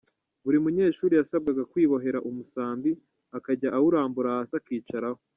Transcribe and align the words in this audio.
Buri 0.43 0.57
munyeshuri 0.63 1.13
yasabwaga 1.15 1.63
kwibohera 1.71 2.23
umusambi 2.29 2.91
akajya 3.37 3.69
awurambura 3.77 4.29
hasi 4.37 4.53
akicaraho. 4.59 5.19